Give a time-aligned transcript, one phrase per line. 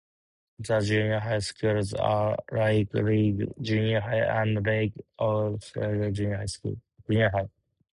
[0.57, 6.43] The junior high schools are Lakeridge Junior High and Lake Oswego Junior
[7.29, 7.49] High.